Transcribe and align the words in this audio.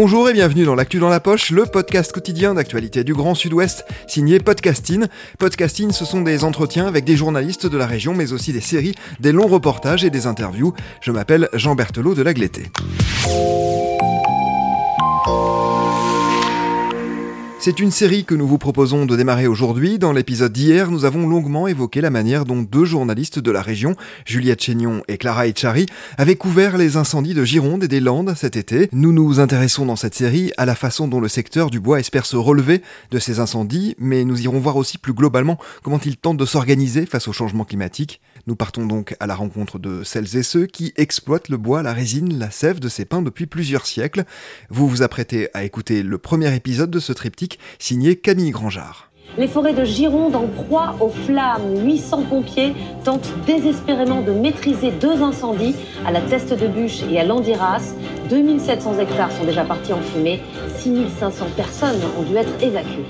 Bonjour 0.00 0.30
et 0.30 0.32
bienvenue 0.32 0.64
dans 0.64 0.76
l'actu 0.76 1.00
dans 1.00 1.08
la 1.08 1.18
poche, 1.18 1.50
le 1.50 1.66
podcast 1.66 2.12
quotidien 2.12 2.54
d'actualité 2.54 3.02
du 3.02 3.14
Grand 3.14 3.34
Sud-Ouest, 3.34 3.84
signé 4.06 4.38
Podcasting. 4.38 5.06
Podcasting, 5.40 5.90
ce 5.90 6.04
sont 6.04 6.20
des 6.20 6.44
entretiens 6.44 6.86
avec 6.86 7.04
des 7.04 7.16
journalistes 7.16 7.66
de 7.66 7.76
la 7.76 7.84
région, 7.84 8.14
mais 8.14 8.32
aussi 8.32 8.52
des 8.52 8.60
séries, 8.60 8.94
des 9.18 9.32
longs 9.32 9.48
reportages 9.48 10.04
et 10.04 10.10
des 10.10 10.28
interviews. 10.28 10.72
Je 11.00 11.10
m'appelle 11.10 11.48
Jean 11.52 11.74
Berthelot 11.74 12.14
de 12.14 12.22
Lagleté. 12.22 12.70
C'est 17.68 17.80
une 17.80 17.90
série 17.90 18.24
que 18.24 18.34
nous 18.34 18.48
vous 18.48 18.56
proposons 18.56 19.04
de 19.04 19.14
démarrer 19.14 19.46
aujourd'hui. 19.46 19.98
Dans 19.98 20.14
l'épisode 20.14 20.54
d'hier, 20.54 20.90
nous 20.90 21.04
avons 21.04 21.28
longuement 21.28 21.68
évoqué 21.68 22.00
la 22.00 22.08
manière 22.08 22.46
dont 22.46 22.62
deux 22.62 22.86
journalistes 22.86 23.40
de 23.40 23.50
la 23.50 23.60
région, 23.60 23.94
Juliette 24.24 24.62
Chénion 24.62 25.02
et 25.06 25.18
Clara 25.18 25.46
Echari, 25.46 25.84
avaient 26.16 26.36
couvert 26.36 26.78
les 26.78 26.96
incendies 26.96 27.34
de 27.34 27.44
Gironde 27.44 27.84
et 27.84 27.88
des 27.88 28.00
Landes 28.00 28.32
cet 28.34 28.56
été. 28.56 28.88
Nous 28.92 29.12
nous 29.12 29.38
intéressons 29.38 29.84
dans 29.84 29.96
cette 29.96 30.14
série 30.14 30.50
à 30.56 30.64
la 30.64 30.74
façon 30.74 31.08
dont 31.08 31.20
le 31.20 31.28
secteur 31.28 31.68
du 31.68 31.78
bois 31.78 32.00
espère 32.00 32.24
se 32.24 32.36
relever 32.36 32.80
de 33.10 33.18
ces 33.18 33.38
incendies, 33.38 33.94
mais 33.98 34.24
nous 34.24 34.40
irons 34.40 34.60
voir 34.60 34.76
aussi 34.76 34.96
plus 34.96 35.12
globalement 35.12 35.58
comment 35.82 36.00
il 36.02 36.16
tente 36.16 36.38
de 36.38 36.46
s'organiser 36.46 37.04
face 37.04 37.28
au 37.28 37.34
changement 37.34 37.66
climatique. 37.66 38.22
Nous 38.48 38.56
partons 38.56 38.86
donc 38.86 39.14
à 39.20 39.26
la 39.26 39.34
rencontre 39.34 39.78
de 39.78 40.02
celles 40.04 40.38
et 40.38 40.42
ceux 40.42 40.64
qui 40.64 40.94
exploitent 40.96 41.50
le 41.50 41.58
bois, 41.58 41.82
la 41.82 41.92
résine, 41.92 42.38
la 42.38 42.50
sève 42.50 42.80
de 42.80 42.88
ces 42.88 43.04
pins 43.04 43.20
depuis 43.20 43.44
plusieurs 43.44 43.84
siècles. 43.84 44.24
Vous 44.70 44.88
vous 44.88 45.02
apprêtez 45.02 45.50
à 45.52 45.64
écouter 45.64 46.02
le 46.02 46.16
premier 46.16 46.56
épisode 46.56 46.90
de 46.90 46.98
ce 46.98 47.12
triptyque 47.12 47.58
signé 47.78 48.16
Camille 48.16 48.52
Grangeard. 48.52 49.10
Les 49.36 49.48
forêts 49.48 49.74
de 49.74 49.84
Gironde 49.84 50.34
en 50.34 50.46
proie 50.46 50.96
aux 50.98 51.10
flammes. 51.10 51.84
800 51.84 52.22
pompiers 52.22 52.72
tentent 53.04 53.28
désespérément 53.46 54.22
de 54.22 54.32
maîtriser 54.32 54.92
deux 54.92 55.22
incendies 55.22 55.74
à 56.06 56.10
la 56.10 56.22
Teste 56.22 56.54
de 56.58 56.68
Bûche 56.68 57.02
et 57.10 57.20
à 57.20 57.24
Landiras. 57.24 57.92
2700 58.30 58.98
hectares 58.98 59.32
sont 59.32 59.44
déjà 59.44 59.66
partis 59.66 59.92
en 59.92 60.00
fumée. 60.00 60.40
6500 60.78 61.48
personnes 61.54 62.00
ont 62.18 62.22
dû 62.22 62.34
être 62.34 62.62
évacuées. 62.62 63.04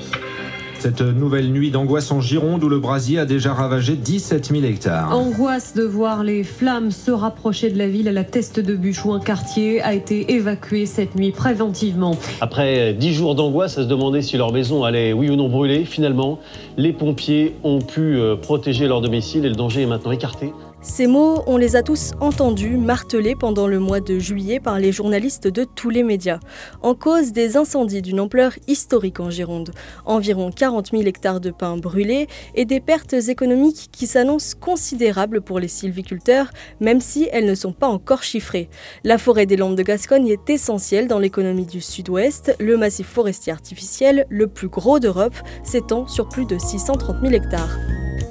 Cette 0.79 1.01
nouvelle 1.01 1.51
nuit 1.51 1.73
d'angoisse 1.73 2.13
en 2.13 2.21
Gironde 2.21 2.63
où 2.63 2.69
le 2.69 2.79
brasier 2.79 3.19
a 3.19 3.25
déjà 3.25 3.53
ravagé 3.53 3.97
17 3.97 4.47
000 4.53 4.63
hectares. 4.63 5.13
Angoisse 5.13 5.75
de 5.75 5.83
voir 5.83 6.23
les 6.23 6.45
flammes 6.45 6.93
se 6.93 7.11
rapprocher 7.11 7.71
de 7.71 7.79
la 7.79 7.89
ville 7.89 8.07
à 8.07 8.13
la 8.13 8.23
Teste 8.23 8.61
de 8.61 8.77
Bûche 8.77 9.05
où 9.05 9.13
un 9.13 9.19
quartier 9.19 9.83
a 9.83 9.93
été 9.93 10.35
évacué 10.35 10.87
cette 10.87 11.17
nuit 11.17 11.33
préventivement. 11.33 12.17
Après 12.41 12.95
dix 12.95 13.13
jours 13.13 13.35
d'angoisse 13.35 13.77
à 13.77 13.83
se 13.83 13.89
demander 13.89 14.23
si 14.23 14.37
leur 14.37 14.53
maison 14.53 14.85
allait 14.85 15.13
oui 15.13 15.29
ou 15.31 15.35
non 15.35 15.49
brûler, 15.49 15.85
finalement, 15.85 16.39
les 16.77 16.93
pompiers 16.93 17.57
ont 17.65 17.81
pu 17.81 18.17
euh, 18.17 18.37
protéger 18.37 18.87
leur 18.87 19.01
domicile 19.01 19.45
et 19.45 19.49
le 19.49 19.57
danger 19.57 19.83
est 19.83 19.87
maintenant 19.87 20.13
écarté. 20.13 20.53
Ces 20.89 21.07
mots, 21.07 21.43
on 21.47 21.59
les 21.59 21.77
a 21.77 21.83
tous 21.83 22.13
entendus, 22.19 22.79
martelés 22.79 23.37
pendant 23.37 23.67
le 23.67 23.79
mois 23.79 24.01
de 24.01 24.19
juillet 24.19 24.59
par 24.59 24.79
les 24.79 24.91
journalistes 24.91 25.47
de 25.47 25.65
tous 25.65 25.91
les 25.91 26.03
médias, 26.03 26.41
en 26.83 26.95
cause 26.95 27.31
des 27.31 27.59
incendies 27.59 28.01
d'une 28.01 28.19
ampleur 28.19 28.53
historique 28.67 29.21
en 29.21 29.29
Gironde, 29.29 29.71
environ 30.07 30.51
40 30.51 30.91
000 30.93 31.03
hectares 31.03 31.41
de 31.41 31.51
pins 31.51 31.77
brûlés 31.77 32.27
et 32.55 32.65
des 32.65 32.81
pertes 32.81 33.13
économiques 33.13 33.91
qui 33.93 34.07
s'annoncent 34.07 34.57
considérables 34.59 35.43
pour 35.43 35.61
les 35.61 35.69
sylviculteurs, 35.69 36.51
même 36.81 37.03
si 37.03 37.29
elles 37.33 37.47
ne 37.47 37.55
sont 37.55 37.73
pas 37.73 37.87
encore 37.87 38.23
chiffrées. 38.23 38.71
La 39.05 39.19
forêt 39.19 39.47
des 39.47 39.59
Landes 39.59 39.77
de 39.77 39.83
Gascogne 39.83 40.29
est 40.29 40.49
essentielle 40.49 41.07
dans 41.07 41.19
l'économie 41.19 41.67
du 41.67 41.83
sud-ouest, 41.83 42.57
le 42.59 42.79
massif 42.79 43.07
forestier 43.07 43.53
artificiel, 43.53 44.27
le 44.31 44.47
plus 44.47 44.69
gros 44.69 44.99
d'Europe, 44.99 45.37
s'étend 45.63 46.09
sur 46.09 46.31
plus 46.31 46.47
de 46.47 46.57
630 46.59 47.21
000 47.21 47.35
hectares. 47.35 47.77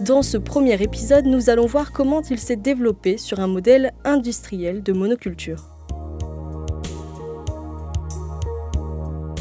Dans 0.01 0.21
ce 0.21 0.37
premier 0.37 0.81
épisode, 0.81 1.25
nous 1.25 1.49
allons 1.49 1.65
voir 1.65 1.91
comment 1.91 2.21
il 2.21 2.39
s'est 2.47 2.55
développé 2.55 3.17
sur 3.17 3.41
un 3.41 3.47
modèle 3.47 3.91
industriel 4.05 4.81
de 4.81 4.93
monoculture. 4.93 5.65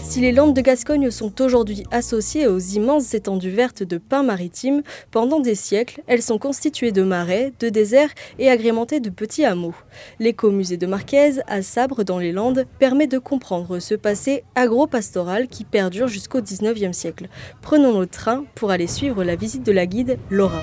Si 0.02 0.20
les 0.20 0.32
Landes 0.32 0.56
de 0.56 0.60
Gascogne 0.60 1.12
sont 1.12 1.40
aujourd'hui 1.40 1.84
associées 1.92 2.48
aux 2.48 2.58
immenses 2.58 3.14
étendues 3.14 3.50
vertes 3.50 3.84
de 3.84 3.98
pins 3.98 4.24
maritimes, 4.24 4.82
pendant 5.12 5.38
des 5.38 5.54
siècles, 5.54 6.02
elles 6.08 6.22
sont 6.22 6.38
constituées 6.38 6.90
de 6.90 7.02
marais, 7.02 7.52
de 7.60 7.68
déserts 7.68 8.10
et 8.40 8.50
agrémentées 8.50 8.98
de 8.98 9.10
petits 9.10 9.44
hameaux. 9.44 9.74
L'écomusée 10.18 10.76
de 10.76 10.86
Marquez, 10.88 11.34
à 11.46 11.62
Sabre 11.62 12.02
dans 12.02 12.18
les 12.18 12.32
Landes, 12.32 12.66
permet 12.80 13.06
de 13.06 13.18
comprendre 13.18 13.78
ce 13.78 13.94
passé 13.94 14.42
agro-pastoral 14.56 15.46
qui 15.46 15.62
perdure 15.62 16.08
jusqu'au 16.08 16.40
19e 16.40 16.92
siècle. 16.92 17.28
Prenons 17.62 18.00
le 18.00 18.08
train 18.08 18.46
pour 18.56 18.72
aller 18.72 18.88
suivre 18.88 19.22
la 19.22 19.36
visite 19.36 19.62
de 19.62 19.72
la 19.72 19.86
guide 19.86 20.18
Laura. 20.28 20.62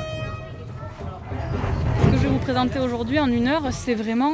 Présenter 2.43 2.79
aujourd'hui 2.79 3.19
en 3.19 3.31
une 3.31 3.47
heure, 3.47 3.69
c'est 3.71 3.93
vraiment 3.93 4.33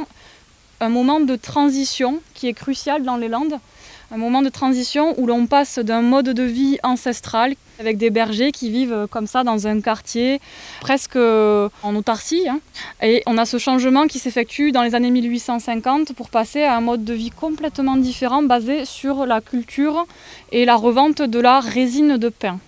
un 0.80 0.88
moment 0.88 1.20
de 1.20 1.36
transition 1.36 2.20
qui 2.34 2.48
est 2.48 2.54
crucial 2.54 3.04
dans 3.04 3.16
les 3.16 3.28
Landes 3.28 3.60
un 4.12 4.16
moment 4.16 4.42
de 4.42 4.48
transition 4.48 5.14
où 5.18 5.26
l'on 5.26 5.46
passe 5.46 5.78
d'un 5.78 6.02
mode 6.02 6.30
de 6.30 6.42
vie 6.42 6.78
ancestral 6.82 7.54
avec 7.78 7.96
des 7.96 8.10
bergers 8.10 8.50
qui 8.50 8.68
vivent 8.68 9.06
comme 9.08 9.28
ça 9.28 9.44
dans 9.44 9.68
un 9.68 9.80
quartier 9.80 10.40
presque 10.80 11.14
en 11.16 11.94
autarcie. 11.94 12.48
Hein. 12.48 12.58
Et 13.02 13.22
on 13.26 13.38
a 13.38 13.44
ce 13.44 13.58
changement 13.58 14.08
qui 14.08 14.18
s'effectue 14.18 14.72
dans 14.72 14.82
les 14.82 14.96
années 14.96 15.12
1850 15.12 16.12
pour 16.14 16.28
passer 16.28 16.64
à 16.64 16.76
un 16.76 16.80
mode 16.80 17.04
de 17.04 17.14
vie 17.14 17.30
complètement 17.30 17.96
différent 17.96 18.42
basé 18.42 18.84
sur 18.84 19.26
la 19.26 19.40
culture 19.40 20.06
et 20.50 20.64
la 20.64 20.74
revente 20.74 21.22
de 21.22 21.38
la 21.38 21.60
résine 21.60 22.16
de 22.16 22.28
pin. 22.28 22.58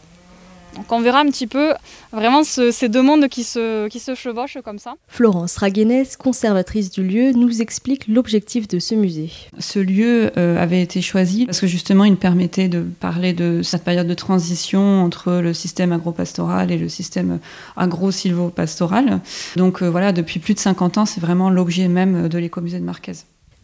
Donc 0.75 0.91
on 0.91 1.00
verra 1.00 1.21
un 1.21 1.27
petit 1.27 1.47
peu 1.47 1.75
vraiment 2.12 2.44
ces 2.44 2.88
deux 2.88 3.03
mondes 3.03 3.28
qui 3.28 3.44
se, 3.44 3.88
qui 3.88 3.99
se 3.99 4.15
chevauchent 4.15 4.59
comme 4.65 4.78
ça. 4.78 4.94
Florence 5.09 5.56
Raguenès, 5.56 6.16
conservatrice 6.16 6.91
du 6.91 7.03
lieu, 7.03 7.33
nous 7.33 7.60
explique 7.62 8.09
l'objectif 8.09 8.69
de 8.69 8.78
ce 8.78 8.94
musée. 8.94 9.31
Ce 9.59 9.78
lieu 9.78 10.33
euh, 10.37 10.62
avait 10.62 10.83
été 10.83 11.00
choisi 11.03 11.47
parce 11.47 11.60
que 11.60 11.66
justement 11.66 12.05
il 12.05 12.16
permettait 12.16 12.69
de 12.69 12.83
parler 13.00 13.33
de 13.33 13.62
cette 13.62 13.84
période 13.84 14.06
de 14.06 14.15
transition 14.15 15.03
entre 15.03 15.33
le 15.33 15.53
système 15.53 15.93
agropastoral 15.93 16.71
et 16.71 16.78
le 16.78 16.89
système 16.89 17.39
agro-silvopastoral. 17.77 19.21
Donc 19.56 19.83
euh, 19.83 19.91
voilà, 19.91 20.12
depuis 20.12 20.41
plus 20.41 20.54
de 20.54 20.59
50 20.59 20.99
ans, 20.99 21.06
c'est 21.06 21.21
vraiment 21.21 21.50
l'objet 21.50 21.89
même 21.89 22.28
de 22.28 22.39
l'écomusée 22.39 22.78
de 22.78 22.84
Marquez. 22.84 23.12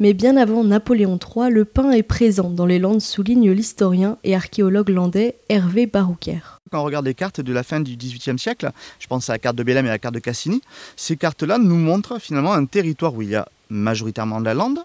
Mais 0.01 0.15
bien 0.15 0.37
avant 0.37 0.63
Napoléon 0.63 1.19
III, 1.19 1.51
le 1.51 1.65
pain 1.65 1.91
est 1.91 2.05
présent 2.05 2.51
dans 2.51 2.67
les 2.67 2.79
Landes, 2.79 3.01
souligne 3.01 3.51
l'historien 3.51 4.17
et 4.23 4.37
archéologue 4.37 4.91
landais 4.91 5.35
Hervé 5.49 5.87
Barouquer. 5.87 6.39
Quand 6.71 6.83
on 6.83 6.85
regarde 6.85 7.05
les 7.05 7.15
cartes 7.15 7.41
de 7.41 7.53
la 7.53 7.65
fin 7.65 7.81
du 7.81 7.97
XVIIIe 7.97 8.39
siècle, 8.39 8.71
je 9.01 9.09
pense 9.09 9.29
à 9.29 9.33
la 9.33 9.41
carte 9.41 9.57
de 9.57 9.65
Bélem 9.65 9.87
et 9.87 9.89
à 9.89 9.93
la 9.93 9.99
carte 9.99 10.15
de 10.15 10.21
Cassini, 10.21 10.63
ces 10.95 11.17
cartes-là 11.17 11.59
nous 11.59 11.75
montrent 11.75 12.21
finalement 12.21 12.53
un 12.53 12.65
territoire 12.65 13.13
où 13.13 13.23
il 13.23 13.31
y 13.31 13.35
a 13.35 13.49
majoritairement 13.71 14.39
de 14.39 14.45
la 14.45 14.55
lande. 14.55 14.79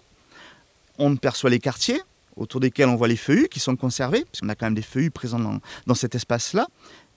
On 0.98 1.14
perçoit 1.14 1.50
les 1.50 1.60
quartiers 1.60 2.00
autour 2.36 2.60
desquels 2.60 2.88
on 2.88 2.96
voit 2.96 3.08
les 3.08 3.16
feuillus 3.16 3.48
qui 3.48 3.60
sont 3.60 3.76
conservés, 3.76 4.24
parce 4.24 4.40
qu'on 4.40 4.48
a 4.48 4.54
quand 4.54 4.66
même 4.66 4.74
des 4.74 4.82
feuillus 4.82 5.10
présents 5.10 5.60
dans, 5.86 5.94
cet 5.94 6.14
espace-là. 6.14 6.66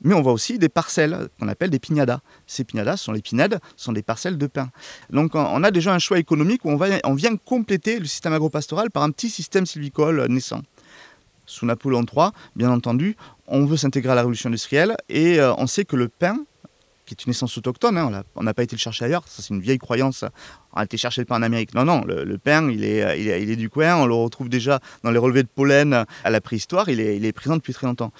Mais 0.01 0.13
on 0.13 0.21
voit 0.21 0.33
aussi 0.33 0.59
des 0.59 0.69
parcelles 0.69 1.27
qu'on 1.39 1.47
appelle 1.47 1.71
des 1.71 1.79
pignadas. 1.79 2.19
Ces 2.45 2.63
pignadas 2.63 2.97
sont 2.97 3.11
les 3.11 3.21
pinèdes, 3.21 3.59
sont 3.75 3.93
des 3.93 4.03
parcelles 4.03 4.37
de 4.37 4.45
pin. 4.45 4.69
Donc 5.09 5.33
on 5.33 5.63
a 5.63 5.71
déjà 5.71 5.93
un 5.93 5.99
choix 5.99 6.19
économique 6.19 6.65
où 6.65 6.69
on, 6.69 7.15
vient 7.15 7.35
compléter 7.37 7.99
le 7.99 8.05
système 8.05 8.33
agropastoral 8.33 8.91
par 8.91 9.01
un 9.01 9.09
petit 9.09 9.29
système 9.29 9.65
sylvicole 9.65 10.27
naissant. 10.29 10.61
Sous 11.47 11.65
Napoléon 11.65 12.03
III, 12.03 12.29
bien 12.55 12.69
entendu, 12.69 13.15
on 13.47 13.65
veut 13.65 13.77
s'intégrer 13.77 14.11
à 14.11 14.15
la 14.15 14.21
révolution 14.21 14.49
industrielle 14.49 14.95
et 15.09 15.39
euh, 15.39 15.53
on 15.57 15.65
sait 15.65 15.85
que 15.85 15.95
le 15.95 16.09
pain, 16.09 16.37
qui 17.07 17.13
est 17.13 17.25
une 17.25 17.31
essence 17.31 17.57
autochtone, 17.57 17.97
hein, 17.97 18.23
on 18.35 18.43
n'a 18.43 18.53
pas 18.53 18.63
été 18.63 18.75
le 18.75 18.79
chercher 18.79 19.05
ailleurs, 19.05 19.23
ça 19.27 19.41
c'est 19.41 19.53
une 19.53 19.61
vieille 19.61 19.77
croyance, 19.77 20.25
on 20.73 20.77
a 20.77 20.83
été 20.83 20.97
chercher 20.97 21.21
le 21.21 21.25
pain 21.25 21.37
en 21.37 21.41
Amérique. 21.41 21.73
Non, 21.73 21.85
non, 21.85 22.03
le, 22.05 22.37
pain, 22.37 22.69
il 22.69 22.83
est, 22.83 23.19
il, 23.19 23.49
est, 23.49 23.55
du 23.55 23.69
coin, 23.69 23.95
on 23.95 24.05
le 24.05 24.13
retrouve 24.13 24.49
déjà 24.49 24.79
dans 25.03 25.11
les 25.11 25.17
relevés 25.17 25.43
de 25.43 25.47
pollen 25.47 26.05
à 26.23 26.29
la 26.29 26.41
préhistoire, 26.41 26.89
il 26.89 26.99
est, 26.99 27.15
il 27.15 27.25
est 27.25 27.31
présent 27.31 27.55
depuis 27.55 27.73
très 27.73 27.87
longtemps. 27.87 28.11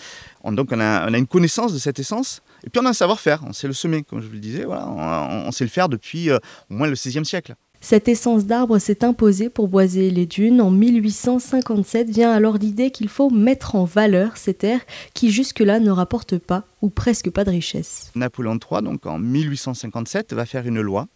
donc 0.46 0.70
on 0.72 0.80
a, 0.80 1.10
on 1.10 1.14
a, 1.14 1.18
une 1.18 1.28
connaissance 1.28 1.74
de 1.74 1.80
cette 1.80 2.00
essence, 2.00 2.42
et 2.64 2.70
puis 2.70 2.80
on 2.82 2.86
a 2.86 2.90
un 2.90 2.94
savoir-faire, 2.94 3.42
on 3.46 3.54
sait 3.54 3.68
le 3.68 3.74
semer, 3.74 4.04
comme 4.04 4.22
je 4.22 4.28
vous 4.28 4.34
le 4.34 4.40
disais, 4.40 4.64
voilà, 4.64 4.88
on, 4.88 5.52
sait 5.52 5.66
le 5.66 5.70
faire 5.70 5.90
depuis 5.90 6.30
euh, 6.30 6.40
au 6.72 6.76
moins 6.76 6.88
le 6.88 6.94
XVIe 6.94 7.26
siècle. 7.26 7.56
Cette 7.80 8.08
essence 8.08 8.46
d'arbre 8.46 8.80
s'est 8.80 9.04
imposée 9.04 9.50
pour 9.50 9.68
boiser 9.68 10.10
les 10.10 10.26
dunes. 10.26 10.62
En 10.62 10.72
1857 10.72 12.10
vient 12.10 12.32
alors 12.32 12.58
l'idée 12.58 12.92
qu'il 12.92 13.08
faut 13.08 13.30
mettre 13.30 13.76
en 13.76 13.86
valeur 13.86 14.38
ces 14.38 14.54
terres 14.54 14.82
qui 15.14 15.32
jusque-là 15.32 15.80
ne 15.80 15.92
rapportent 15.92 16.38
pas 16.38 16.66
ou 16.82 16.90
presque 16.90 17.30
pas 17.30 17.44
de 17.44 17.52
richesse. 17.52 18.12
Napoléon 18.16 18.58
III, 18.60 18.82
donc 18.82 19.06
en 19.06 19.20
1857, 19.20 20.34
va 20.34 20.46
faire 20.46 20.66
une 20.66 20.82
loi. 20.82 21.08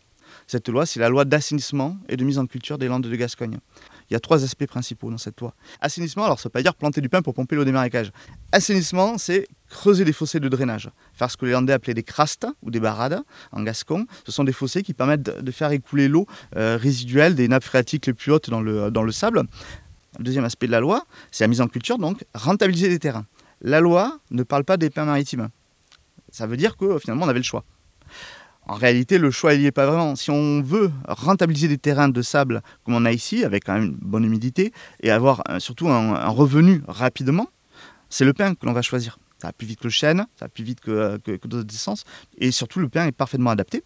Cette 0.47 0.69
loi, 0.69 0.85
c'est 0.85 0.99
la 0.99 1.09
loi 1.09 1.25
d'assainissement 1.25 1.97
et 2.09 2.17
de 2.17 2.23
mise 2.23 2.37
en 2.37 2.45
culture 2.45 2.77
des 2.77 2.87
Landes 2.87 3.07
de 3.07 3.15
Gascogne. 3.15 3.57
Il 4.11 4.13
y 4.13 4.17
a 4.17 4.19
trois 4.19 4.43
aspects 4.43 4.65
principaux 4.65 5.09
dans 5.09 5.17
cette 5.17 5.39
loi. 5.39 5.55
Assainissement, 5.79 6.25
alors 6.25 6.37
ça 6.37 6.41
ne 6.41 6.49
veut 6.49 6.51
pas 6.51 6.61
dire 6.61 6.75
planter 6.75 6.99
du 6.99 7.07
pain 7.07 7.21
pour 7.21 7.33
pomper 7.33 7.55
l'eau 7.55 7.63
des 7.63 7.71
marécages. 7.71 8.11
Assainissement, 8.51 9.17
c'est 9.17 9.47
creuser 9.69 10.03
des 10.03 10.11
fossés 10.11 10.41
de 10.41 10.49
drainage, 10.49 10.89
faire 11.13 11.31
ce 11.31 11.37
que 11.37 11.45
les 11.45 11.53
Landais 11.53 11.71
appelaient 11.71 11.93
des 11.93 12.03
crastes 12.03 12.45
ou 12.61 12.71
des 12.71 12.81
barades 12.81 13.21
en 13.53 13.63
gascon. 13.63 14.05
Ce 14.25 14.33
sont 14.33 14.43
des 14.43 14.51
fossés 14.51 14.83
qui 14.83 14.93
permettent 14.93 15.23
de 15.23 15.51
faire 15.51 15.71
écouler 15.71 16.09
l'eau 16.09 16.27
euh, 16.57 16.75
résiduelle 16.75 17.35
des 17.35 17.47
nappes 17.47 17.63
phréatiques 17.63 18.05
les 18.05 18.13
plus 18.13 18.33
hautes 18.33 18.49
dans 18.49 18.59
le, 18.59 19.11
sable. 19.13 19.43
Le 20.19 20.25
deuxième 20.25 20.43
aspect 20.43 20.67
de 20.67 20.73
la 20.73 20.81
loi, 20.81 21.05
c'est 21.31 21.45
la 21.45 21.47
mise 21.47 21.61
en 21.61 21.67
culture, 21.67 21.97
donc 21.97 22.25
rentabiliser 22.35 22.89
les 22.89 22.99
terrains. 22.99 23.25
La 23.61 23.79
loi 23.79 24.19
ne 24.29 24.43
parle 24.43 24.65
pas 24.65 24.75
des 24.75 24.89
pins 24.89 25.05
maritimes. 25.05 25.47
Ça 26.31 26.47
veut 26.47 26.57
dire 26.57 26.75
que 26.75 26.99
finalement 26.99 27.27
on 27.27 27.29
avait 27.29 27.39
le 27.39 27.45
choix. 27.45 27.63
En 28.67 28.75
réalité, 28.75 29.17
le 29.17 29.31
choix 29.31 29.55
n'y 29.55 29.65
est 29.65 29.71
pas 29.71 29.85
vraiment. 29.85 30.15
Si 30.15 30.29
on 30.29 30.61
veut 30.61 30.91
rentabiliser 31.07 31.67
des 31.67 31.77
terrains 31.77 32.09
de 32.09 32.21
sable 32.21 32.61
comme 32.85 32.95
on 32.95 33.05
a 33.05 33.11
ici, 33.11 33.43
avec 33.43 33.65
quand 33.65 33.73
même 33.73 33.83
une 33.83 33.97
bonne 33.99 34.23
humidité, 34.23 34.71
et 35.01 35.11
avoir 35.11 35.43
surtout 35.59 35.89
un, 35.89 36.27
revenu 36.29 36.81
rapidement, 36.87 37.47
c'est 38.09 38.25
le 38.25 38.33
pain 38.33 38.53
que 38.53 38.65
l'on 38.65 38.73
va 38.73 38.81
choisir. 38.81 39.17
Ça 39.41 39.47
va 39.47 39.53
plus 39.53 39.65
vite 39.65 39.79
que 39.79 39.85
le 39.85 39.91
chêne, 39.91 40.19
ça 40.37 40.45
va 40.45 40.49
plus 40.49 40.63
vite 40.63 40.79
que, 40.79 41.17
d'autres 41.47 41.73
essences, 41.73 42.03
et 42.37 42.51
surtout 42.51 42.79
le 42.79 42.89
pain 42.89 43.07
est 43.07 43.11
parfaitement 43.11 43.49
adapté. 43.49 43.83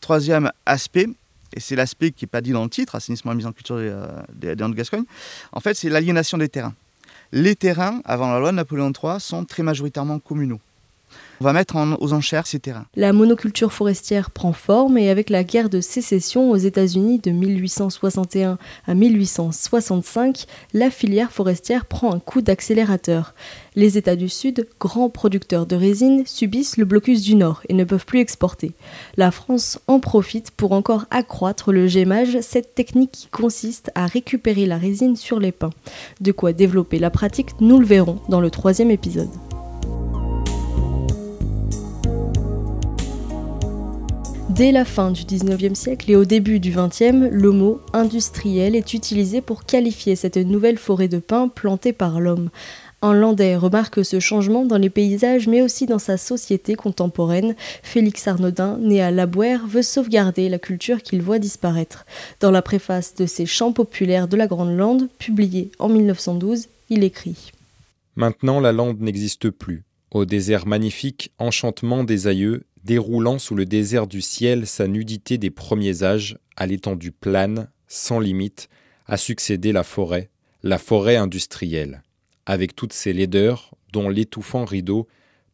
Troisième 0.00 0.50
aspect, 0.66 1.06
et 1.54 1.60
c'est 1.60 1.76
l'aspect 1.76 2.10
qui 2.10 2.24
n'est 2.24 2.30
pas 2.30 2.42
dit 2.42 2.52
dans 2.52 2.64
le 2.64 2.70
titre, 2.70 2.94
assainissement 2.94 3.32
et 3.32 3.34
mise 3.34 3.46
en 3.46 3.52
culture 3.52 3.78
des, 3.78 4.54
des, 4.54 4.54
de 4.54 4.68
Gascogne, 4.74 5.04
en 5.52 5.60
fait 5.60 5.74
c'est 5.74 5.88
l'aliénation 5.88 6.36
des 6.36 6.50
terrains. 6.50 6.74
Les 7.32 7.56
terrains, 7.56 8.02
avant 8.04 8.30
la 8.32 8.40
loi 8.40 8.50
de 8.50 8.56
Napoléon 8.56 8.92
III, 8.92 9.20
sont 9.20 9.44
très 9.44 9.62
majoritairement 9.62 10.18
communaux. 10.18 10.60
On 11.42 11.46
va 11.46 11.54
mettre 11.54 11.74
aux 12.00 12.12
enchères 12.12 12.46
ces 12.46 12.60
terrains. 12.60 12.84
La 12.96 13.14
monoculture 13.14 13.72
forestière 13.72 14.30
prend 14.30 14.52
forme 14.52 14.98
et 14.98 15.08
avec 15.08 15.30
la 15.30 15.42
guerre 15.42 15.70
de 15.70 15.80
sécession 15.80 16.50
aux 16.50 16.56
États-Unis 16.56 17.18
de 17.18 17.30
1861 17.30 18.58
à 18.86 18.94
1865, 18.94 20.44
la 20.74 20.90
filière 20.90 21.32
forestière 21.32 21.86
prend 21.86 22.12
un 22.12 22.18
coup 22.18 22.42
d'accélérateur. 22.42 23.34
Les 23.74 23.96
États 23.96 24.16
du 24.16 24.28
Sud, 24.28 24.68
grands 24.78 25.08
producteurs 25.08 25.64
de 25.64 25.76
résine, 25.76 26.24
subissent 26.26 26.76
le 26.76 26.84
blocus 26.84 27.22
du 27.22 27.36
Nord 27.36 27.62
et 27.70 27.74
ne 27.74 27.84
peuvent 27.84 28.04
plus 28.04 28.20
exporter. 28.20 28.72
La 29.16 29.30
France 29.30 29.78
en 29.86 29.98
profite 29.98 30.50
pour 30.50 30.72
encore 30.72 31.06
accroître 31.10 31.72
le 31.72 31.86
gémage, 31.86 32.38
cette 32.42 32.74
technique 32.74 33.12
qui 33.12 33.28
consiste 33.28 33.90
à 33.94 34.04
récupérer 34.04 34.66
la 34.66 34.76
résine 34.76 35.16
sur 35.16 35.40
les 35.40 35.52
pins. 35.52 35.70
De 36.20 36.32
quoi 36.32 36.52
développer 36.52 36.98
la 36.98 37.08
pratique, 37.08 37.58
nous 37.60 37.78
le 37.78 37.86
verrons 37.86 38.20
dans 38.28 38.42
le 38.42 38.50
troisième 38.50 38.90
épisode. 38.90 39.30
Dès 44.60 44.72
la 44.72 44.84
fin 44.84 45.10
du 45.10 45.22
19e 45.22 45.74
siècle 45.74 46.10
et 46.10 46.16
au 46.16 46.26
début 46.26 46.60
du 46.60 46.70
20e, 46.70 47.30
le 47.30 47.50
mot 47.50 47.80
industriel 47.94 48.76
est 48.76 48.92
utilisé 48.92 49.40
pour 49.40 49.64
qualifier 49.64 50.16
cette 50.16 50.36
nouvelle 50.36 50.76
forêt 50.76 51.08
de 51.08 51.18
pins 51.18 51.48
plantée 51.48 51.94
par 51.94 52.20
l'homme. 52.20 52.50
Un 53.00 53.14
Landais 53.14 53.56
remarque 53.56 54.04
ce 54.04 54.20
changement 54.20 54.66
dans 54.66 54.76
les 54.76 54.90
paysages 54.90 55.48
mais 55.48 55.62
aussi 55.62 55.86
dans 55.86 55.98
sa 55.98 56.18
société 56.18 56.74
contemporaine. 56.74 57.54
Félix 57.82 58.28
Arnaudin, 58.28 58.76
né 58.76 59.00
à 59.00 59.10
Labouère, 59.10 59.66
veut 59.66 59.80
sauvegarder 59.80 60.50
la 60.50 60.58
culture 60.58 61.02
qu'il 61.02 61.22
voit 61.22 61.38
disparaître. 61.38 62.04
Dans 62.40 62.50
la 62.50 62.60
préface 62.60 63.14
de 63.14 63.24
ses 63.24 63.46
Chants 63.46 63.72
populaires 63.72 64.28
de 64.28 64.36
la 64.36 64.46
Grande 64.46 64.76
Lande, 64.76 65.08
publiée 65.18 65.70
en 65.78 65.88
1912, 65.88 66.68
il 66.90 67.02
écrit 67.02 67.52
Maintenant 68.14 68.60
la 68.60 68.72
lande 68.72 69.00
n'existe 69.00 69.48
plus. 69.48 69.84
Au 70.10 70.24
désert 70.24 70.66
magnifique, 70.66 71.30
enchantement 71.38 72.02
des 72.02 72.26
aïeux, 72.26 72.64
déroulant 72.84 73.38
sous 73.38 73.54
le 73.54 73.64
désert 73.64 74.06
du 74.06 74.20
ciel 74.20 74.66
sa 74.66 74.86
nudité 74.86 75.38
des 75.38 75.50
premiers 75.50 76.02
âges, 76.02 76.38
à 76.56 76.66
l'étendue 76.66 77.12
plane, 77.12 77.70
sans 77.88 78.20
limite, 78.20 78.68
a 79.06 79.16
succédé 79.16 79.72
la 79.72 79.82
forêt, 79.82 80.30
la 80.62 80.78
forêt 80.78 81.16
industrielle, 81.16 82.02
avec 82.46 82.76
toutes 82.76 82.92
ses 82.92 83.12
laideurs, 83.12 83.74
dont 83.92 84.08
l'étouffant 84.08 84.64
rideau, 84.64 85.08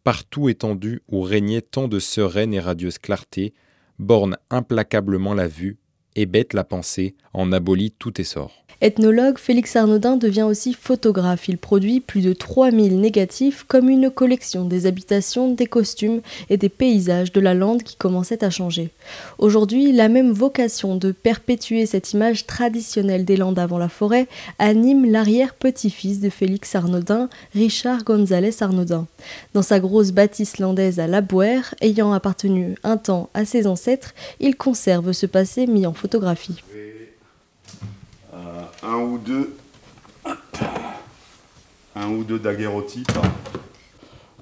partout 0.04 0.48
étendu 0.48 1.02
où 1.08 1.22
régnait 1.22 1.62
tant 1.62 1.88
de 1.88 1.98
sereine 1.98 2.54
et 2.54 2.60
radieuse 2.60 2.98
clarté, 2.98 3.54
borne 3.98 4.36
implacablement 4.50 5.34
la 5.34 5.48
vue, 5.48 5.78
et 6.14 6.26
bête 6.26 6.54
la 6.54 6.64
pensée, 6.64 7.14
en 7.32 7.52
abolit 7.52 7.92
tout 7.92 8.20
essor. 8.20 8.65
Ethnologue, 8.82 9.38
Félix 9.38 9.74
Arnaudin 9.74 10.18
devient 10.18 10.42
aussi 10.42 10.74
photographe. 10.74 11.48
Il 11.48 11.56
produit 11.56 12.00
plus 12.00 12.20
de 12.20 12.34
3000 12.34 13.00
négatifs 13.00 13.64
comme 13.66 13.88
une 13.88 14.10
collection 14.10 14.66
des 14.66 14.84
habitations, 14.84 15.54
des 15.54 15.66
costumes 15.66 16.20
et 16.50 16.58
des 16.58 16.68
paysages 16.68 17.32
de 17.32 17.40
la 17.40 17.54
lande 17.54 17.82
qui 17.82 17.96
commençait 17.96 18.44
à 18.44 18.50
changer. 18.50 18.90
Aujourd'hui, 19.38 19.92
la 19.92 20.10
même 20.10 20.30
vocation 20.30 20.96
de 20.96 21.12
perpétuer 21.12 21.86
cette 21.86 22.12
image 22.12 22.44
traditionnelle 22.44 23.24
des 23.24 23.38
landes 23.38 23.58
avant 23.58 23.78
la 23.78 23.88
forêt 23.88 24.26
anime 24.58 25.10
l'arrière-petit-fils 25.10 26.20
de 26.20 26.28
Félix 26.28 26.74
Arnaudin, 26.74 27.30
Richard 27.54 28.04
González 28.04 28.56
Arnaudin. 28.60 29.06
Dans 29.54 29.62
sa 29.62 29.80
grosse 29.80 30.12
bâtisse 30.12 30.58
landaise 30.58 31.00
à 31.00 31.06
Labouère, 31.06 31.74
ayant 31.80 32.12
appartenu 32.12 32.74
un 32.84 32.98
temps 32.98 33.30
à 33.32 33.46
ses 33.46 33.66
ancêtres, 33.66 34.12
il 34.38 34.54
conserve 34.54 35.12
ce 35.12 35.24
passé 35.24 35.66
mis 35.66 35.86
en 35.86 35.94
photographie 35.94 36.56
un 38.82 38.96
ou 38.96 39.18
deux, 39.18 39.56
un 41.94 42.08
daguerreotypes. 42.42 43.18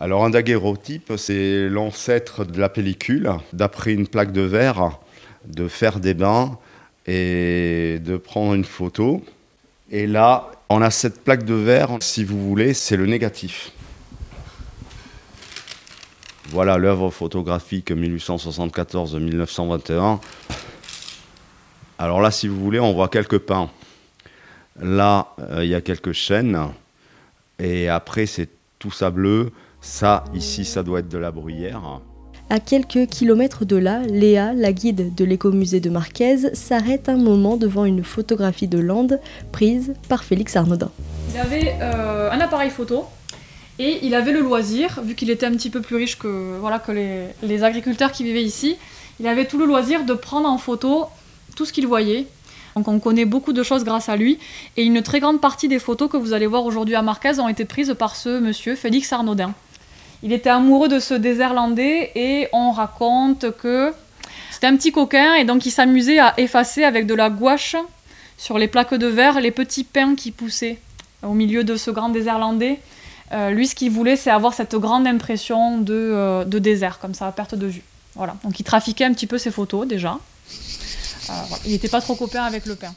Alors 0.01 0.25
un 0.25 0.31
daguerreotype, 0.31 1.13
c'est 1.17 1.69
l'ancêtre 1.69 2.45
de 2.45 2.59
la 2.59 2.69
pellicule, 2.69 3.31
d'après 3.53 3.93
une 3.93 4.09
plaque 4.09 4.33
de 4.33 4.43
verre, 4.43 4.99
de 5.47 5.69
faire 5.69 6.01
des 6.01 6.15
bains 6.15 6.59
et 7.07 8.01
de 8.05 8.17
prendre 8.17 8.55
une 8.55 8.65
photo. 8.65 9.23
Et 9.91 10.07
là, 10.07 10.51
on 10.69 10.83
a 10.83 10.91
cette 10.91 11.23
plaque 11.23 11.45
de 11.45 11.55
verre, 11.55 11.99
si 12.01 12.25
vous 12.25 12.49
voulez, 12.49 12.75
c'est 12.75 12.97
le 12.97 13.07
négatif. 13.07 13.71
Voilà 16.49 16.77
l'œuvre 16.77 17.11
photographique 17.11 17.91
1874-1921. 17.91 20.19
Alors 21.99 22.21
là, 22.21 22.31
si 22.31 22.49
vous 22.49 22.61
voulez, 22.61 22.81
on 22.81 22.93
voit 22.93 23.09
quelques 23.09 23.39
pins. 23.39 23.71
Là, 24.81 25.29
euh, 25.41 25.65
il 25.65 25.71
y 25.71 25.75
a 25.75 25.81
quelques 25.81 26.13
chaînes. 26.13 26.59
Et 27.59 27.89
après, 27.89 28.27
c'est 28.27 28.49
tout 28.79 28.91
sableux. 28.91 29.53
Ça, 29.81 30.25
ici, 30.35 30.65
ça 30.65 30.83
doit 30.83 31.01
être 31.01 31.09
de 31.09 31.19
la 31.19 31.31
bruyère. 31.31 32.01
À 32.51 32.61
quelques 32.61 33.07
kilomètres 33.07 33.65
de 33.65 33.77
là, 33.77 34.03
Léa, 34.03 34.53
la 34.53 34.73
guide 34.73 35.15
de 35.15 35.25
l'écomusée 35.25 35.81
de 35.81 35.89
Marquez, 35.91 36.55
s'arrête 36.55 37.09
un 37.09 37.17
moment 37.17 37.57
devant 37.57 37.85
une 37.85 38.05
photographie 38.05 38.69
de 38.69 38.79
Lande 38.79 39.21
prise 39.51 39.95
par 40.09 40.25
Félix 40.25 40.55
Arnaudin. 40.57 40.91
Il 41.33 41.41
avait 41.41 41.77
euh, 41.81 42.31
un 42.31 42.41
appareil 42.41 42.71
photo 42.71 43.05
et 43.79 44.01
il 44.03 44.15
avait 44.15 44.33
le 44.33 44.41
loisir, 44.41 45.01
vu 45.03 45.15
qu'il 45.15 45.31
était 45.31 45.47
un 45.47 45.53
petit 45.53 45.71
peu 45.71 45.81
plus 45.81 45.97
riche 45.97 46.19
que, 46.19 46.59
voilà, 46.61 46.79
que 46.79 46.93
les, 46.93 47.29
les 47.43 47.65
agriculteurs 47.65 48.13
qui 48.13 48.25
vivaient 48.25 48.45
ici, 48.45 48.77
il 49.21 49.27
avait 49.27 49.47
tout 49.47 49.59
le 49.59 49.65
loisir 49.65 50.05
de 50.05 50.13
prendre 50.13 50.49
en 50.49 50.59
photo 50.59 51.07
tout 51.57 51.65
ce 51.65 51.73
qu'il 51.73 51.87
voyait, 51.87 52.27
donc 52.77 52.89
on 52.89 52.99
connaît 52.99 53.25
beaucoup 53.25 53.53
de 53.53 53.63
choses 53.63 53.85
grâce 53.85 54.09
à 54.09 54.17
lui. 54.17 54.39
Et 54.77 54.85
une 54.85 55.03
très 55.03 55.21
grande 55.21 55.41
partie 55.41 55.69
des 55.69 55.79
photos 55.79 56.11
que 56.11 56.17
vous 56.17 56.33
allez 56.33 56.47
voir 56.47 56.65
aujourd'hui 56.65 56.95
à 56.95 57.03
Marquez 57.03 57.39
ont 57.39 57.49
été 57.49 57.65
prises 57.65 57.95
par 57.99 58.17
ce 58.17 58.41
monsieur, 58.41 58.75
Félix 58.75 59.13
Arnaudin. 59.13 59.55
Il 60.23 60.33
était 60.33 60.51
amoureux 60.51 60.89
de 60.89 60.99
ce 60.99 61.15
désert 61.15 61.55
landais 61.55 62.11
et 62.15 62.49
on 62.53 62.71
raconte 62.73 63.57
que 63.59 63.93
c'était 64.51 64.67
un 64.67 64.77
petit 64.77 64.93
coquin 64.93 65.35
et 65.35 65.45
donc 65.45 65.67
il 65.67 65.71
s'amusait 65.71 66.19
à 66.19 66.35
effacer 66.39 66.85
avec 66.85 67.07
de 67.07 67.15
la 67.15 67.31
gouache 67.31 67.77
sur 68.39 68.59
les 68.59 68.69
plaques 68.69 68.95
de 68.95 69.07
verre 69.07 69.41
les 69.41 69.51
petits 69.51 69.85
pins 69.85 70.15
qui 70.15 70.31
poussaient 70.31 70.79
au 71.23 71.35
milieu 71.35 71.65
de 71.65 71.77
ce 71.77 71.91
grand 71.91 72.09
désert 72.09 72.39
landais. 72.39 72.81
Euh, 73.33 73.51
lui, 73.51 73.67
ce 73.67 73.75
qu'il 73.75 73.91
voulait, 73.91 74.17
c'est 74.17 74.31
avoir 74.31 74.55
cette 74.55 74.75
grande 74.77 75.07
impression 75.07 75.79
de, 75.79 75.95
euh, 75.95 76.45
de, 76.45 76.59
désert, 76.59 76.99
comme 76.99 77.15
ça, 77.15 77.27
à 77.27 77.33
perte 77.33 77.55
de 77.55 77.67
vue. 77.67 77.83
Voilà. 78.15 78.37
Donc 78.45 78.61
il 78.61 78.65
trafiquait 78.65 79.05
un 79.05 79.13
petit 79.13 79.27
peu 79.27 79.39
ses 79.39 79.51
photos 79.51 79.89
déjà. 79.89 80.19
Il 81.65 81.73
n'était 81.73 81.89
pas 81.89 82.01
trop 82.01 82.15
copain 82.15 82.45
avec 82.45 82.67
le 82.67 82.75
pain. 82.75 82.95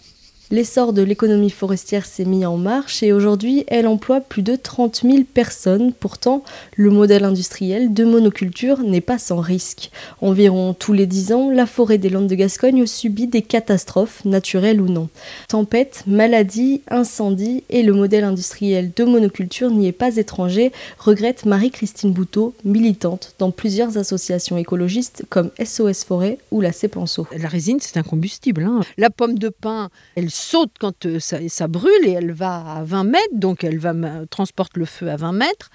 L'essor 0.49 0.93
de 0.93 1.01
l'économie 1.01 1.49
forestière 1.49 2.05
s'est 2.05 2.23
mis 2.23 2.45
en 2.45 2.55
marche 2.55 3.03
et 3.03 3.11
aujourd'hui 3.11 3.65
elle 3.67 3.85
emploie 3.85 4.21
plus 4.21 4.43
de 4.43 4.55
30 4.55 5.01
000 5.03 5.23
personnes. 5.33 5.91
Pourtant, 5.91 6.41
le 6.77 6.89
modèle 6.89 7.25
industriel 7.25 7.93
de 7.93 8.05
monoculture 8.05 8.79
n'est 8.79 9.01
pas 9.01 9.17
sans 9.17 9.41
risque. 9.41 9.91
Environ 10.21 10.73
tous 10.73 10.93
les 10.93 11.05
10 11.05 11.33
ans, 11.33 11.51
la 11.51 11.65
forêt 11.65 11.97
des 11.97 12.09
Landes 12.09 12.27
de 12.27 12.35
Gascogne 12.35 12.85
subit 12.85 13.27
des 13.27 13.41
catastrophes, 13.41 14.23
naturelles 14.23 14.79
ou 14.79 14.87
non. 14.87 15.09
Tempêtes, 15.49 16.05
maladies, 16.07 16.81
incendies 16.89 17.65
et 17.69 17.83
le 17.83 17.91
modèle 17.91 18.23
industriel 18.23 18.93
de 18.95 19.03
monoculture 19.03 19.69
n'y 19.69 19.87
est 19.87 19.91
pas 19.91 20.15
étranger, 20.15 20.71
regrette 20.97 21.45
Marie-Christine 21.45 22.13
Bouteau, 22.13 22.53
militante 22.63 23.35
dans 23.37 23.51
plusieurs 23.51 23.97
associations 23.97 24.57
écologistes 24.57 25.25
comme 25.29 25.51
SOS 25.61 26.05
Forêt 26.05 26.37
ou 26.51 26.61
la 26.61 26.71
Cépenceau. 26.71 27.27
La 27.37 27.49
résine, 27.49 27.79
c'est 27.81 27.97
un 27.97 28.03
combustible. 28.03 28.63
Hein. 28.63 28.79
La 28.97 29.09
pomme 29.09 29.37
de 29.37 29.49
pin, 29.49 29.89
elle 30.15 30.36
saute 30.37 30.71
quand 30.79 31.05
euh, 31.05 31.19
ça, 31.19 31.67
brûle 31.67 32.05
et 32.05 32.11
elle 32.11 32.31
va 32.31 32.77
à 32.77 32.83
20 32.83 33.03
mètres, 33.03 33.33
donc 33.33 33.63
elle 33.63 33.79
va 33.79 33.93
transporte 34.29 34.77
le 34.77 34.85
feu 34.85 35.09
à 35.09 35.17
20 35.17 35.33
mètres. 35.33 35.69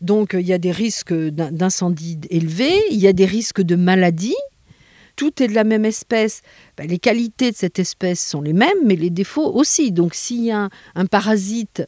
Donc 0.00 0.34
il 0.34 0.46
y 0.46 0.52
a 0.52 0.58
des 0.58 0.72
risques 0.72 1.14
d'incendie 1.14 2.18
élevés, 2.28 2.82
il 2.90 2.98
y 2.98 3.06
a 3.06 3.12
des 3.12 3.26
risques 3.26 3.62
de 3.62 3.76
maladie. 3.76 4.34
Tout 5.14 5.42
est 5.42 5.46
de 5.46 5.54
la 5.54 5.64
même 5.64 5.84
espèce. 5.84 6.40
Ben, 6.76 6.88
les 6.88 6.98
qualités 6.98 7.50
de 7.50 7.56
cette 7.56 7.78
espèce 7.78 8.20
sont 8.20 8.40
les 8.40 8.54
mêmes, 8.54 8.78
mais 8.84 8.96
les 8.96 9.10
défauts 9.10 9.52
aussi. 9.52 9.92
Donc 9.92 10.14
s'il 10.14 10.44
y 10.44 10.50
a 10.50 10.68
un 10.94 11.06
parasite 11.06 11.84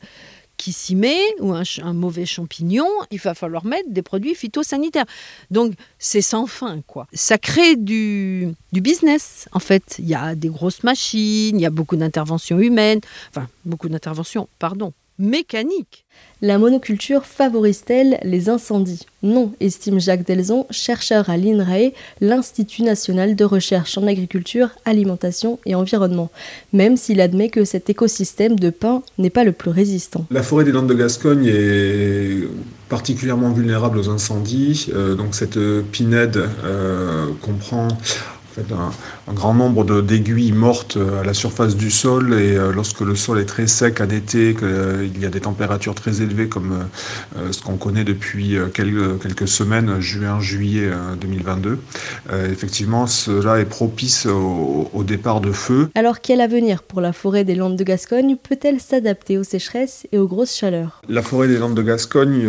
qui 0.65 0.73
s'y 0.73 0.95
met 0.95 1.21
ou 1.41 1.53
un, 1.53 1.93
mauvais 1.93 2.25
champignon, 2.25 2.89
il 3.11 3.21
va 3.21 3.35
falloir 3.35 3.67
mettre 3.67 3.91
des 3.91 4.01
produits 4.01 4.35
phytosanitaires. 4.35 5.05
Donc 5.51 5.75
c'est 5.99 6.23
sans 6.23 6.47
fin 6.47 6.81
quoi. 6.87 7.07
Ça 7.13 7.37
crée 7.37 7.77
du, 7.77 8.49
du 8.73 8.81
business 8.81 9.47
en 9.53 9.59
fait. 9.59 9.97
Il 9.99 10.07
y 10.07 10.15
a 10.15 10.35
des 10.35 10.49
grosses 10.49 10.83
machines, 10.83 11.59
il 11.59 11.61
y 11.61 11.67
a 11.67 11.71
beaucoup 11.71 11.97
d'interventions 11.97 12.59
humaines, 12.59 13.01
enfin 13.29 13.47
beaucoup 13.67 13.91
d'interventions, 13.91 14.49
pardon, 14.59 14.95
mécanique. 15.19 16.05
La 16.43 16.59
monoculture 16.59 17.25
favorise-t-elle 17.25 18.19
les 18.23 18.49
incendies? 18.49 19.07
Non, 19.23 19.53
estime 19.61 19.99
Jacques 19.99 20.27
Delzon, 20.27 20.67
chercheur 20.71 21.31
à 21.31 21.37
l'INRAE, 21.37 21.93
l'Institut 22.21 22.83
national 22.83 23.35
de 23.35 23.45
recherche 23.45 23.97
en 23.97 24.07
agriculture, 24.07 24.69
alimentation 24.85 25.59
et 25.65 25.75
environnement, 25.75 26.31
même 26.73 26.97
s'il 26.97 27.21
admet 27.21 27.49
que 27.49 27.65
cet 27.65 27.89
écosystème 27.89 28.59
de 28.59 28.71
pins 28.71 29.03
n'est 29.17 29.31
pas 29.31 29.45
le 29.45 29.53
plus 29.53 29.71
résistant. 29.71 30.27
La 30.31 30.43
forêt 30.43 30.65
des 30.65 30.73
Landes 30.73 30.89
de 30.89 30.95
Gascogne 30.95 31.47
est 31.47 32.47
particulièrement 32.89 33.51
vulnérable 33.51 33.99
aux 33.99 34.11
incendies. 34.11 34.89
Euh, 34.95 35.15
donc 35.15 35.35
cette 35.35 35.59
pinède 35.93 36.45
euh, 36.65 37.29
comprend 37.41 37.89
un, 38.59 39.33
grand 39.33 39.55
nombre 39.55 39.85
d'aiguilles 40.03 40.53
mortes 40.53 40.97
euh, 40.97 41.21
à 41.21 41.25
la 41.25 41.35
surface 41.35 41.77
du 41.77 41.91
sol 41.91 42.35
et 42.35 42.57
euh, 42.57 42.73
lorsque 42.73 43.01
le 43.01 43.15
sol 43.15 43.39
est 43.41 43.45
très 43.47 43.67
sec 43.67 44.01
en 44.01 44.09
été, 44.09 44.55
qu'il 44.55 44.67
euh, 44.67 45.09
y 45.19 45.27
a 45.27 45.31
des 45.31 45.41
températures 45.41 45.95
très 45.95 46.23
élevées 46.23 46.49
comme 46.49 46.85
ce 47.51 47.61
qu'on 47.63 47.77
connaît 47.77 48.05
depuis 48.05 48.57
quelques, 48.73 49.23
quelques 49.23 49.49
semaines, 49.49 50.01
juin, 50.01 50.41
juillet 50.41 50.91
2022, 51.21 51.79
effectivement 52.51 53.07
cela 53.07 53.59
est 53.59 53.65
propice 53.65 54.27
au, 54.27 54.91
au, 54.93 55.05
départ 55.05 55.41
de 55.41 55.53
feu. 55.53 55.89
Alors 55.95 56.21
quel 56.21 56.41
avenir 56.41 56.83
pour 56.83 57.01
la 57.01 57.13
forêt 57.13 57.45
des 57.45 57.55
Landes 57.55 57.77
de 57.77 57.85
Gascogne 57.85 58.37
peut-elle 58.37 58.81
s'adapter 58.81 59.39
aux 59.39 59.45
sécheresses 59.45 60.07
et 60.13 60.19
aux 60.19 60.27
grosses 60.27 60.55
chaleurs? 60.55 61.01
La 61.09 61.23
forêt 61.23 61.49
des 61.49 61.59
Landes 61.59 61.75
de 61.75 61.83
Gascogne 61.83 62.49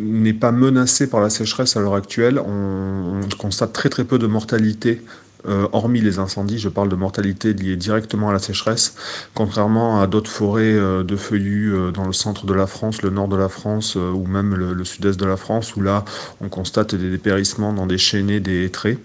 n'est 0.00 0.32
pas 0.32 0.52
menacée 0.52 1.08
par 1.08 1.20
la 1.20 1.30
sécheresse 1.30 1.76
à 1.76 1.80
l'heure 1.80 1.94
actuelle. 1.94 2.38
On, 2.38 3.20
on 3.22 3.36
constate 3.36 3.72
très 3.72 3.88
très 3.88 4.04
peu 4.04 4.18
de 4.18 4.26
mortalité 4.26 5.02
euh, 5.46 5.68
hormis 5.72 6.00
les 6.00 6.18
incendies, 6.18 6.58
je 6.58 6.68
parle 6.68 6.88
de 6.88 6.96
mortalité 6.96 7.52
liée 7.52 7.76
directement 7.76 8.30
à 8.30 8.32
la 8.32 8.38
sécheresse, 8.38 8.94
contrairement 9.34 10.00
à 10.00 10.06
d'autres 10.06 10.30
forêts 10.30 10.62
euh, 10.64 11.02
de 11.02 11.16
feuillus 11.16 11.74
euh, 11.74 11.90
dans 11.90 12.06
le 12.06 12.12
centre 12.12 12.46
de 12.46 12.54
la 12.54 12.66
France, 12.66 13.02
le 13.02 13.10
nord 13.10 13.28
de 13.28 13.36
la 13.36 13.48
France 13.48 13.96
ou 13.96 14.26
même 14.26 14.54
le, 14.54 14.84
sud-est 14.84 15.18
de 15.18 15.26
la 15.26 15.36
France, 15.36 15.76
où 15.76 15.82
là 15.82 16.04
on 16.40 16.48
constate 16.48 16.94
des 16.94 17.10
dépérissements 17.10 17.72
dans 17.72 17.86
des 17.86 17.98
chaînées, 17.98 18.40
des 18.40 18.70
traits. 18.70 18.98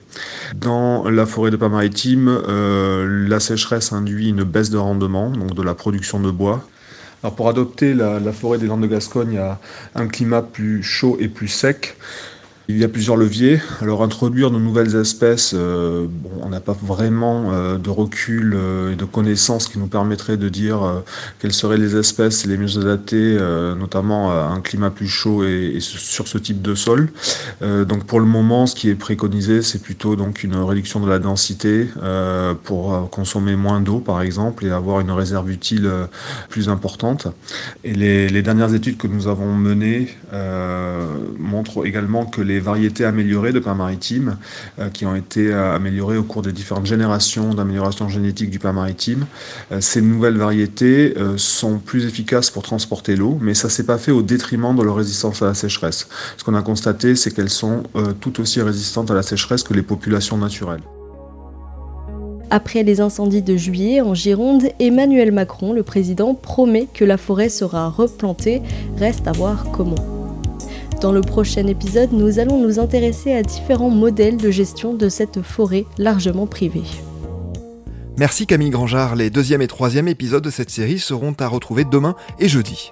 Dans 0.55 1.09
la 1.09 1.25
forêt 1.25 1.51
de 1.51 1.57
Pas-Maritime, 1.57 2.41
la 2.47 3.39
sécheresse 3.39 3.93
induit 3.93 4.29
une 4.29 4.43
baisse 4.43 4.69
de 4.69 4.77
rendement, 4.77 5.29
donc 5.29 5.53
de 5.53 5.61
la 5.61 5.73
production 5.73 6.19
de 6.19 6.31
bois, 6.31 6.65
alors 7.23 7.35
pour 7.35 7.49
adopter 7.49 7.93
la, 7.93 8.19
la, 8.19 8.31
forêt 8.31 8.59
des 8.59 8.67
Landes 8.67 8.81
de 8.81 8.87
Gascogne 8.87 9.37
à 9.37 9.59
un 9.95 10.07
climat 10.07 10.41
plus 10.43 10.83
chaud 10.83 11.17
et 11.19 11.27
plus 11.27 11.47
sec, 11.47 11.97
il 12.67 12.77
y 12.77 12.83
a 12.83 12.87
plusieurs 12.87 13.17
leviers. 13.17 13.61
Alors 13.81 14.03
introduire 14.03 14.49
de 14.49 14.57
nouvelles 14.57 14.95
espèces, 14.95 15.53
euh, 15.55 16.07
bon, 16.09 16.31
on 16.41 16.49
n'a 16.49 16.59
pas 16.59 16.75
vraiment 16.81 17.51
euh, 17.51 17.77
de 17.77 17.89
recul 17.89 18.53
euh, 18.55 18.93
et 18.93 18.95
de 18.95 19.05
connaissances 19.05 19.67
qui 19.67 19.77
nous 19.77 19.87
permettraient 19.87 20.37
de 20.37 20.49
dire 20.49 21.03
quelles 21.39 21.53
seraient 21.53 21.77
les 21.77 21.95
espèces 21.95 22.45
les 22.45 22.57
mieux 22.57 22.77
adaptées, 22.77 23.37
notamment 23.77 24.31
à 24.31 24.45
un 24.45 24.61
climat 24.61 24.89
plus 24.89 25.07
chaud 25.07 25.43
et, 25.43 25.73
et, 25.75 25.79
sur 25.79 26.27
ce 26.27 26.37
type 26.37 26.61
de 26.61 26.75
sol. 26.75 27.09
donc 27.61 28.05
pour 28.05 28.19
le 28.19 28.25
moment, 28.25 28.65
ce 28.65 28.75
qui 28.75 28.89
est 28.89 28.95
préconisé, 28.95 29.61
c'est 29.61 29.81
plutôt 29.81 30.15
donc 30.15 30.43
une 30.43 30.55
réduction 30.55 30.99
de 30.99 31.09
la 31.09 31.19
densité 31.19 31.89
pour 32.63 33.09
consommer 33.09 33.55
moins 33.55 33.81
d'eau, 33.81 33.99
par 33.99 34.21
exemple, 34.21 34.65
et 34.65 34.71
avoir 34.71 34.99
une 34.99 35.11
réserve 35.11 35.49
utile 35.49 35.89
plus 36.49 36.69
importante. 36.69 37.27
Et 37.83 37.93
les, 37.93 38.29
les, 38.29 38.41
dernières 38.41 38.73
études 38.73 38.97
que 38.97 39.07
nous 39.07 39.27
avons 39.27 39.53
menées 39.53 40.09
montrent 41.65 41.85
également 41.85 42.25
que 42.25 42.41
les 42.41 42.59
variétés 42.59 43.05
améliorées 43.05 43.51
de 43.51 43.59
pain 43.59 43.75
maritime 43.75 44.37
euh, 44.79 44.89
qui 44.89 45.05
ont 45.05 45.15
été 45.15 45.51
euh, 45.51 45.75
améliorées 45.75 46.17
au 46.17 46.23
cours 46.23 46.41
des 46.41 46.51
différentes 46.51 46.85
générations 46.85 47.53
d'amélioration 47.53 48.09
génétique 48.09 48.49
du 48.49 48.59
pain 48.59 48.71
maritime. 48.71 49.25
Euh, 49.71 49.81
ces 49.81 50.01
nouvelles 50.01 50.37
variétés 50.37 51.13
sont 51.37 51.79
plus 51.79 52.05
efficaces 52.05 52.49
pour 52.49 52.63
transporter 52.63 53.15
l'eau, 53.15 53.37
mais 53.41 53.53
ça 53.53 53.69
s'est 53.69 53.85
pas 53.85 53.97
fait 53.97 54.11
au 54.11 54.21
détriment 54.21 54.75
de 54.75 54.83
leur 54.83 54.95
résistance 54.95 55.41
à 55.41 55.45
la 55.45 55.53
sécheresse. 55.53 56.07
Ce 56.37 56.43
qu'on 56.43 56.55
a 56.55 56.61
constaté, 56.61 57.15
c'est 57.15 57.31
qu'elles 57.31 57.49
sont 57.49 57.83
tout 58.19 58.39
aussi 58.39 58.61
résistantes 58.61 59.11
à 59.11 59.13
la 59.13 59.23
sécheresse 59.23 59.63
que 59.63 59.73
les 59.73 59.81
populations 59.81 60.37
naturelles. 60.37 60.81
Après 62.49 62.83
les 62.83 63.01
incendies 63.01 63.41
de 63.41 63.57
juillet 63.57 64.01
en 64.01 64.13
Gironde, 64.13 64.63
Emmanuel 64.79 65.31
Macron, 65.31 65.73
le 65.73 65.83
président, 65.83 66.35
promet 66.35 66.87
que 66.93 67.05
la 67.05 67.17
forêt 67.17 67.49
sera 67.49 67.89
replantée. 67.89 68.61
Reste 68.97 69.27
à 69.27 69.31
voir 69.31 69.71
comment. 69.71 70.14
Dans 71.05 71.11
le 71.11 71.21
prochain 71.21 71.67
épisode, 71.67 72.13
nous 72.13 72.39
allons 72.39 72.59
nous 72.59 72.79
intéresser 72.79 73.31
à 73.31 73.43
différents 73.43 73.91
modèles 73.91 74.37
de 74.37 74.49
gestion 74.49 74.95
de 74.95 75.07
cette 75.07 75.43
forêt 75.43 75.85
largement 75.99 76.47
privée. 76.47 76.81
Merci 78.17 78.47
Camille 78.47 78.71
Grangeard, 78.71 79.15
les 79.15 79.29
deuxième 79.29 79.61
et 79.61 79.67
troisième 79.67 80.07
épisodes 80.07 80.43
de 80.43 80.49
cette 80.49 80.71
série 80.71 80.97
seront 80.97 81.35
à 81.39 81.47
retrouver 81.47 81.85
demain 81.85 82.15
et 82.39 82.47
jeudi. 82.49 82.91